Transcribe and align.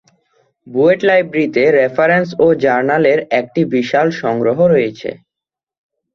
বুয়েট 0.67 0.99
লাইব্রেরীতে 1.09 1.63
রেফারেন্স 1.77 2.29
ও 2.39 2.47
জার্নালের 2.63 3.19
একটি 3.39 3.61
বিশাল 3.73 4.07
সংগ্রহ 4.21 4.57
রয়েছে। 4.65 5.09